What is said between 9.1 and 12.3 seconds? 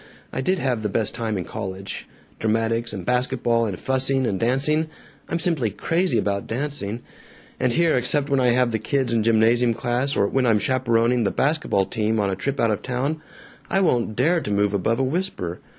in gymnasium class, or when I'm chaperoning the basket ball team